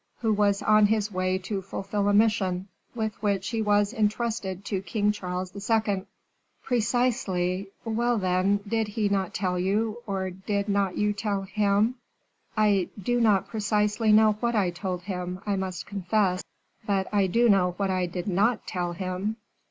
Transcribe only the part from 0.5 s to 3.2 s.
on his way to fulfil a mission, with